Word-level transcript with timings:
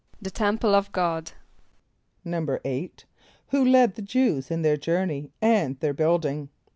=The 0.19 0.31
temple 0.31 0.73
of 0.73 0.91
God.= 0.91 1.33
=8.= 2.25 2.91
Who 3.49 3.63
led 3.63 3.93
the 3.93 4.01
Jew[s+] 4.01 4.49
in 4.49 4.63
their 4.63 4.75
journey 4.75 5.29
and 5.43 5.79
their 5.79 5.93
building? 5.93 6.49